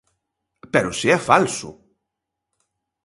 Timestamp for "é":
1.17-1.19